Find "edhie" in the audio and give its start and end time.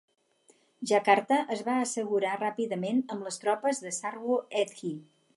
4.63-4.95